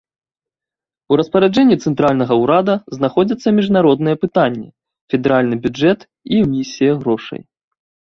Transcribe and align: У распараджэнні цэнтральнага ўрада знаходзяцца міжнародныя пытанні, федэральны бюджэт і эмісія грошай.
У 1.13 1.17
распараджэнні 1.19 1.75
цэнтральнага 1.89 2.33
ўрада 2.43 2.73
знаходзяцца 2.97 3.47
міжнародныя 3.57 4.15
пытанні, 4.23 4.65
федэральны 5.15 5.55
бюджэт 5.67 5.99
і 6.31 6.41
эмісія 6.47 6.93
грошай. 7.05 7.41